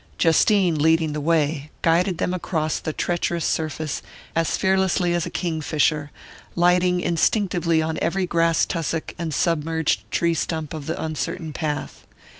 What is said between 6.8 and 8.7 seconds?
instinctively on every grass